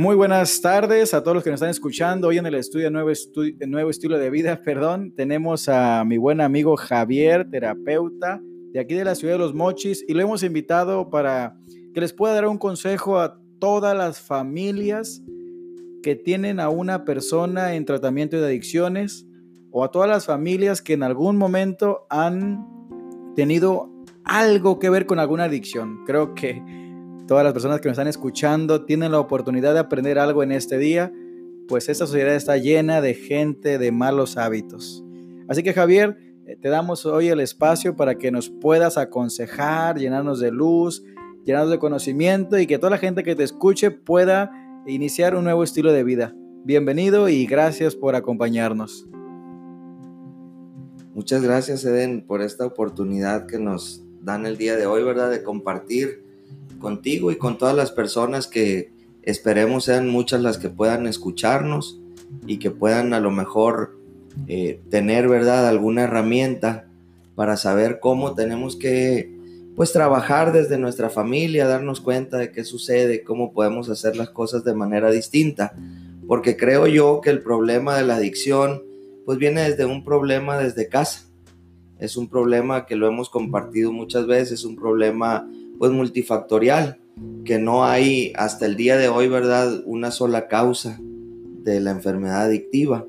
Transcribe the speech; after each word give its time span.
Muy 0.00 0.16
buenas 0.16 0.62
tardes 0.62 1.12
a 1.12 1.22
todos 1.22 1.34
los 1.34 1.44
que 1.44 1.50
nos 1.50 1.58
están 1.58 1.68
escuchando. 1.68 2.28
Hoy 2.28 2.38
en 2.38 2.46
el 2.46 2.54
estudio 2.54 2.90
Nuevo, 2.90 3.10
Nuevo 3.66 3.90
Estilo 3.90 4.16
de 4.16 4.30
Vida, 4.30 4.62
perdón, 4.64 5.12
tenemos 5.14 5.68
a 5.68 6.06
mi 6.06 6.16
buen 6.16 6.40
amigo 6.40 6.74
Javier, 6.78 7.50
terapeuta 7.50 8.40
de 8.72 8.80
aquí 8.80 8.94
de 8.94 9.04
la 9.04 9.14
ciudad 9.14 9.34
de 9.34 9.40
Los 9.40 9.52
Mochis, 9.52 10.02
y 10.08 10.14
lo 10.14 10.22
hemos 10.22 10.42
invitado 10.42 11.10
para 11.10 11.54
que 11.92 12.00
les 12.00 12.14
pueda 12.14 12.32
dar 12.32 12.46
un 12.46 12.56
consejo 12.56 13.20
a 13.20 13.38
todas 13.58 13.94
las 13.94 14.18
familias 14.22 15.22
que 16.02 16.16
tienen 16.16 16.60
a 16.60 16.70
una 16.70 17.04
persona 17.04 17.74
en 17.74 17.84
tratamiento 17.84 18.40
de 18.40 18.46
adicciones 18.46 19.26
o 19.70 19.84
a 19.84 19.90
todas 19.90 20.08
las 20.08 20.24
familias 20.24 20.80
que 20.80 20.94
en 20.94 21.02
algún 21.02 21.36
momento 21.36 22.06
han 22.08 22.66
tenido 23.36 23.92
algo 24.24 24.78
que 24.78 24.88
ver 24.88 25.04
con 25.04 25.18
alguna 25.18 25.44
adicción. 25.44 26.04
Creo 26.06 26.34
que 26.34 26.62
todas 27.30 27.44
las 27.44 27.52
personas 27.52 27.80
que 27.80 27.86
nos 27.86 27.92
están 27.92 28.08
escuchando 28.08 28.84
tienen 28.84 29.12
la 29.12 29.20
oportunidad 29.20 29.72
de 29.72 29.78
aprender 29.78 30.18
algo 30.18 30.42
en 30.42 30.50
este 30.50 30.78
día, 30.78 31.12
pues 31.68 31.88
esta 31.88 32.04
sociedad 32.04 32.34
está 32.34 32.56
llena 32.56 33.00
de 33.00 33.14
gente 33.14 33.78
de 33.78 33.92
malos 33.92 34.36
hábitos. 34.36 35.04
Así 35.46 35.62
que 35.62 35.72
Javier, 35.72 36.18
eh, 36.44 36.56
te 36.60 36.68
damos 36.70 37.06
hoy 37.06 37.28
el 37.28 37.38
espacio 37.38 37.94
para 37.94 38.16
que 38.16 38.32
nos 38.32 38.50
puedas 38.50 38.98
aconsejar, 38.98 39.96
llenarnos 39.96 40.40
de 40.40 40.50
luz, 40.50 41.04
llenarnos 41.44 41.70
de 41.70 41.78
conocimiento 41.78 42.58
y 42.58 42.66
que 42.66 42.78
toda 42.78 42.90
la 42.90 42.98
gente 42.98 43.22
que 43.22 43.36
te 43.36 43.44
escuche 43.44 43.92
pueda 43.92 44.50
iniciar 44.88 45.36
un 45.36 45.44
nuevo 45.44 45.62
estilo 45.62 45.92
de 45.92 46.02
vida. 46.02 46.34
Bienvenido 46.64 47.28
y 47.28 47.46
gracias 47.46 47.94
por 47.94 48.16
acompañarnos. 48.16 49.06
Muchas 51.14 51.44
gracias, 51.44 51.84
Eden, 51.84 52.26
por 52.26 52.42
esta 52.42 52.66
oportunidad 52.66 53.46
que 53.46 53.60
nos 53.60 54.02
dan 54.20 54.46
el 54.46 54.56
día 54.56 54.74
de 54.74 54.86
hoy, 54.86 55.04
¿verdad? 55.04 55.30
De 55.30 55.44
compartir 55.44 56.28
contigo 56.80 57.30
y 57.30 57.36
con 57.36 57.58
todas 57.58 57.76
las 57.76 57.92
personas 57.92 58.48
que 58.48 58.92
esperemos 59.22 59.84
sean 59.84 60.08
muchas 60.08 60.40
las 60.40 60.58
que 60.58 60.68
puedan 60.68 61.06
escucharnos 61.06 62.00
y 62.46 62.58
que 62.58 62.70
puedan 62.70 63.12
a 63.12 63.20
lo 63.20 63.30
mejor 63.30 63.98
eh, 64.46 64.80
tener, 64.90 65.28
¿verdad?, 65.28 65.68
alguna 65.68 66.02
herramienta 66.02 66.86
para 67.34 67.56
saber 67.56 68.00
cómo 68.00 68.34
tenemos 68.34 68.76
que, 68.76 69.34
pues, 69.76 69.92
trabajar 69.92 70.52
desde 70.52 70.78
nuestra 70.78 71.10
familia, 71.10 71.66
darnos 71.66 72.00
cuenta 72.00 72.38
de 72.38 72.52
qué 72.52 72.64
sucede, 72.64 73.24
cómo 73.24 73.52
podemos 73.52 73.88
hacer 73.88 74.16
las 74.16 74.30
cosas 74.30 74.64
de 74.64 74.74
manera 74.74 75.10
distinta. 75.10 75.74
Porque 76.26 76.56
creo 76.56 76.86
yo 76.86 77.20
que 77.20 77.30
el 77.30 77.42
problema 77.42 77.96
de 77.96 78.04
la 78.04 78.16
adicción, 78.16 78.82
pues, 79.24 79.38
viene 79.38 79.62
desde 79.62 79.84
un 79.84 80.04
problema 80.04 80.58
desde 80.58 80.88
casa. 80.88 81.29
Es 82.00 82.16
un 82.16 82.28
problema 82.28 82.86
que 82.86 82.96
lo 82.96 83.06
hemos 83.06 83.28
compartido 83.28 83.92
muchas 83.92 84.26
veces, 84.26 84.64
un 84.64 84.76
problema 84.76 85.48
pues 85.78 85.92
multifactorial, 85.92 86.98
que 87.44 87.58
no 87.58 87.84
hay 87.84 88.32
hasta 88.36 88.66
el 88.66 88.76
día 88.76 88.96
de 88.96 89.08
hoy, 89.08 89.28
¿verdad?, 89.28 89.82
una 89.84 90.10
sola 90.10 90.48
causa 90.48 90.98
de 91.00 91.80
la 91.80 91.90
enfermedad 91.90 92.42
adictiva. 92.42 93.06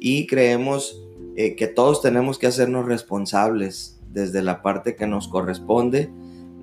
Y 0.00 0.26
creemos 0.26 1.02
eh, 1.36 1.56
que 1.56 1.66
todos 1.66 2.00
tenemos 2.00 2.38
que 2.38 2.46
hacernos 2.46 2.86
responsables 2.86 4.00
desde 4.12 4.42
la 4.42 4.62
parte 4.62 4.96
que 4.96 5.06
nos 5.06 5.28
corresponde, 5.28 6.10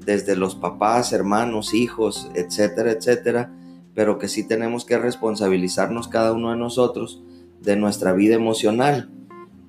desde 0.06 0.36
los 0.36 0.56
papás, 0.56 1.14
hermanos, 1.14 1.74
hijos, 1.74 2.30
etcétera, 2.36 2.92
etcétera, 2.92 3.54
pero 3.94 4.20
que 4.20 4.28
sí 4.28 4.48
tenemos 4.48 4.86
que 4.86 4.98
responsabilizarnos 4.98 6.08
cada 6.08 6.34
uno 6.34 6.52
de 6.52 6.58
nosotros 6.58 7.24
de 7.62 7.76
nuestra 7.76 8.14
vida 8.14 8.36
emocional, 8.36 9.10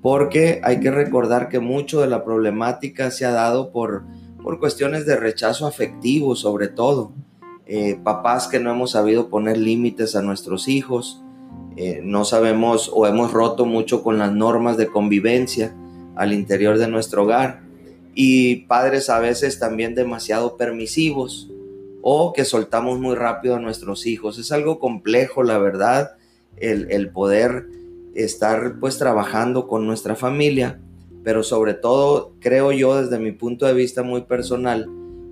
porque 0.02 0.60
hay 0.62 0.80
que 0.80 0.90
recordar 0.90 1.48
que 1.48 1.58
mucho 1.58 2.00
de 2.00 2.06
la 2.06 2.24
problemática 2.24 3.10
se 3.10 3.24
ha 3.24 3.30
dado 3.30 3.72
por 3.72 4.04
por 4.46 4.60
cuestiones 4.60 5.06
de 5.06 5.16
rechazo 5.16 5.66
afectivo 5.66 6.36
sobre 6.36 6.68
todo. 6.68 7.10
Eh, 7.66 7.98
papás 8.04 8.46
que 8.46 8.60
no 8.60 8.70
hemos 8.70 8.92
sabido 8.92 9.28
poner 9.28 9.58
límites 9.58 10.14
a 10.14 10.22
nuestros 10.22 10.68
hijos, 10.68 11.20
eh, 11.76 12.00
no 12.04 12.24
sabemos 12.24 12.88
o 12.94 13.08
hemos 13.08 13.32
roto 13.32 13.66
mucho 13.66 14.04
con 14.04 14.18
las 14.18 14.30
normas 14.30 14.76
de 14.76 14.86
convivencia 14.86 15.74
al 16.14 16.32
interior 16.32 16.78
de 16.78 16.86
nuestro 16.86 17.24
hogar 17.24 17.62
y 18.14 18.66
padres 18.66 19.10
a 19.10 19.18
veces 19.18 19.58
también 19.58 19.96
demasiado 19.96 20.56
permisivos 20.56 21.50
o 22.00 22.32
que 22.32 22.44
soltamos 22.44 23.00
muy 23.00 23.16
rápido 23.16 23.56
a 23.56 23.58
nuestros 23.58 24.06
hijos. 24.06 24.38
Es 24.38 24.52
algo 24.52 24.78
complejo, 24.78 25.42
la 25.42 25.58
verdad, 25.58 26.12
el, 26.56 26.88
el 26.92 27.10
poder 27.10 27.66
estar 28.24 28.78
pues 28.80 28.98
trabajando 28.98 29.68
con 29.68 29.86
nuestra 29.86 30.14
familia 30.16 30.80
pero 31.26 31.42
sobre 31.42 31.74
todo 31.74 32.36
creo 32.38 32.70
yo 32.70 33.02
desde 33.02 33.18
mi 33.18 33.32
punto 33.32 33.66
de 33.66 33.74
vista 33.74 34.04
muy 34.04 34.22
personal 34.22 34.88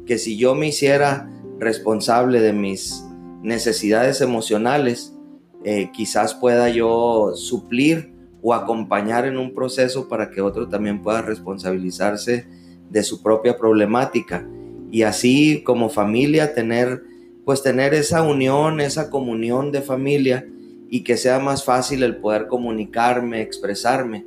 que 0.06 0.18
si 0.18 0.36
yo 0.36 0.56
me 0.56 0.66
hiciera 0.66 1.30
responsable 1.60 2.40
de 2.40 2.52
mis 2.52 3.04
necesidades 3.44 4.20
emocionales, 4.20 5.14
eh, 5.62 5.90
quizás 5.92 6.34
pueda 6.34 6.68
yo 6.68 7.34
suplir 7.36 8.12
o 8.42 8.54
acompañar 8.54 9.24
en 9.24 9.38
un 9.38 9.54
proceso 9.54 10.08
para 10.08 10.32
que 10.32 10.40
otro 10.40 10.68
también 10.68 11.00
pueda 11.00 11.22
responsabilizarse 11.22 12.48
de 12.90 13.02
su 13.04 13.22
propia 13.22 13.56
problemática. 13.56 14.44
Y 14.90 15.02
así 15.02 15.62
como 15.62 15.90
familia 15.90 16.54
tener 16.54 17.04
pues 17.44 17.62
tener 17.62 17.94
esa 17.94 18.22
unión, 18.22 18.80
esa 18.80 19.10
comunión 19.10 19.70
de 19.70 19.80
familia 19.80 20.44
y 20.90 21.04
que 21.04 21.16
sea 21.16 21.38
más 21.38 21.64
fácil 21.64 22.02
el 22.02 22.16
poder 22.16 22.46
comunicarme, 22.46 23.42
expresarme 23.42 24.24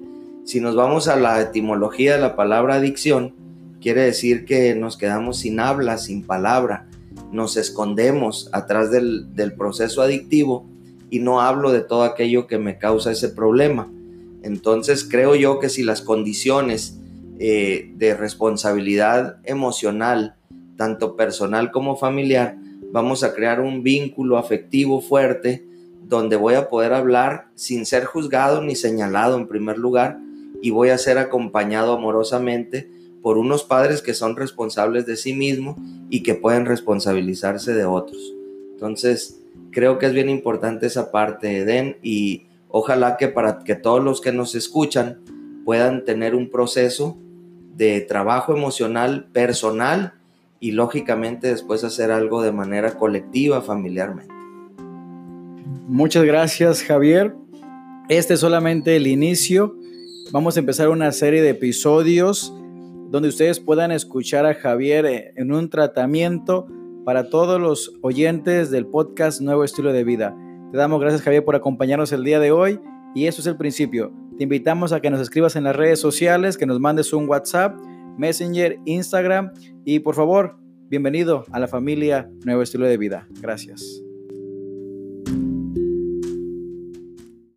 si 0.47 0.61
nos 0.61 0.77
vamos 0.77 1.09
a 1.09 1.17
la 1.17 1.41
etimología 1.41 2.13
de 2.13 2.21
la 2.21 2.37
palabra 2.37 2.75
adicción, 2.75 3.33
quiere 3.81 4.03
decir 4.03 4.45
que 4.45 4.75
nos 4.75 4.95
quedamos 4.95 5.39
sin 5.39 5.59
habla, 5.59 5.97
sin 5.97 6.23
palabra, 6.23 6.87
nos 7.33 7.57
escondemos 7.57 8.49
atrás 8.53 8.89
del, 8.89 9.27
proceso 9.57 10.01
adictivo 10.01 10.65
y 11.09 11.19
no 11.19 11.41
hablo 11.41 11.73
de 11.73 11.81
todo 11.81 12.03
aquello 12.03 12.47
que 12.47 12.59
me 12.59 12.77
causa 12.77 13.11
ese 13.11 13.27
problema. 13.27 13.91
Entonces 14.41 15.03
creo 15.03 15.35
yo 15.35 15.59
que 15.59 15.67
si 15.67 15.83
las 15.83 16.01
condiciones 16.01 16.97
eh, 17.39 17.91
de 17.97 18.13
responsabilidad 18.15 19.39
emocional, 19.43 20.37
tanto 20.77 21.17
personal 21.17 21.71
como 21.71 21.97
familiar, 21.97 22.55
vamos 22.93 23.25
a 23.25 23.33
crear 23.33 23.59
un 23.59 23.83
vínculo 23.83 24.37
afectivo 24.37 25.01
fuerte 25.01 25.67
donde 26.07 26.37
voy 26.37 26.53
a 26.53 26.69
poder 26.69 26.93
hablar 26.93 27.47
sin 27.55 27.85
ser 27.85 28.05
juzgado 28.05 28.61
ni 28.61 28.75
señalado 28.75 29.37
en 29.37 29.47
primer 29.47 29.77
lugar, 29.77 30.19
y 30.61 30.71
voy 30.71 30.89
a 30.89 30.97
ser 30.97 31.17
acompañado 31.17 31.93
amorosamente 31.93 32.89
por 33.21 33.37
unos 33.37 33.63
padres 33.63 34.01
que 34.01 34.13
son 34.13 34.35
responsables 34.35 35.05
de 35.05 35.17
sí 35.17 35.33
mismos 35.33 35.75
y 36.09 36.23
que 36.23 36.33
pueden 36.33 36.65
responsabilizarse 36.65 37.73
de 37.73 37.85
otros. 37.85 38.33
Entonces, 38.71 39.41
creo 39.71 39.99
que 39.99 40.05
es 40.05 40.13
bien 40.13 40.29
importante 40.29 40.87
esa 40.87 41.11
parte, 41.11 41.57
Eden, 41.57 41.97
y 42.01 42.47
ojalá 42.69 43.17
que 43.17 43.27
para 43.27 43.59
que 43.59 43.75
todos 43.75 44.03
los 44.03 44.21
que 44.21 44.31
nos 44.31 44.55
escuchan 44.55 45.19
puedan 45.65 46.05
tener 46.05 46.35
un 46.35 46.49
proceso 46.49 47.17
de 47.75 48.01
trabajo 48.01 48.55
emocional 48.55 49.27
personal 49.33 50.13
y 50.59 50.71
lógicamente 50.71 51.47
después 51.47 51.83
hacer 51.83 52.11
algo 52.11 52.41
de 52.41 52.51
manera 52.51 52.93
colectiva, 52.97 53.61
familiarmente. 53.61 54.36
Muchas 55.87 56.23
gracias, 56.23 56.83
Javier. 56.83 57.33
Este 58.09 58.35
es 58.35 58.39
solamente 58.39 58.95
el 58.95 59.07
inicio 59.07 59.75
Vamos 60.31 60.57
a 60.57 60.59
empezar 60.59 60.89
una 60.89 61.13
serie 61.13 61.41
de 61.41 61.51
episodios 61.51 62.53
donde 63.09 63.29
ustedes 63.29 63.61
puedan 63.61 63.93
escuchar 63.93 64.45
a 64.45 64.53
Javier 64.53 65.05
eh, 65.05 65.33
en 65.37 65.53
un 65.53 65.69
tratamiento 65.69 66.67
para 67.05 67.29
todos 67.29 67.61
los 67.61 67.93
oyentes 68.01 68.69
del 68.69 68.85
podcast 68.87 69.39
Nuevo 69.39 69.63
Estilo 69.63 69.93
de 69.93 70.03
Vida. 70.03 70.35
Te 70.69 70.77
damos 70.77 70.99
gracias 70.99 71.21
Javier 71.21 71.45
por 71.45 71.55
acompañarnos 71.55 72.11
el 72.11 72.25
día 72.25 72.41
de 72.41 72.51
hoy 72.51 72.77
y 73.15 73.27
eso 73.27 73.39
es 73.39 73.47
el 73.47 73.55
principio. 73.55 74.11
Te 74.37 74.43
invitamos 74.43 74.91
a 74.91 74.99
que 74.99 75.09
nos 75.09 75.21
escribas 75.21 75.55
en 75.55 75.63
las 75.63 75.77
redes 75.77 76.01
sociales, 76.01 76.57
que 76.57 76.65
nos 76.65 76.81
mandes 76.81 77.13
un 77.13 77.29
WhatsApp, 77.29 77.79
Messenger, 78.17 78.79
Instagram 78.83 79.51
y 79.85 79.99
por 79.99 80.15
favor, 80.15 80.57
bienvenido 80.89 81.45
a 81.53 81.59
la 81.61 81.69
familia 81.69 82.29
Nuevo 82.43 82.63
Estilo 82.63 82.85
de 82.85 82.97
Vida. 82.97 83.29
Gracias. 83.39 84.06